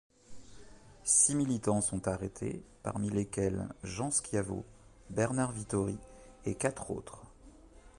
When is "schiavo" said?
4.09-4.65